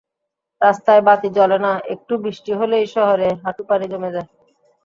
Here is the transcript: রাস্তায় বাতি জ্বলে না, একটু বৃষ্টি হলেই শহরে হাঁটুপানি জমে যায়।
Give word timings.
রাস্তায় 0.61 1.03
বাতি 1.07 1.29
জ্বলে 1.37 1.57
না, 1.65 1.71
একটু 1.93 2.13
বৃষ্টি 2.23 2.51
হলেই 2.59 2.85
শহরে 2.95 3.27
হাঁটুপানি 3.43 3.85
জমে 3.91 4.13
যায়। 4.15 4.29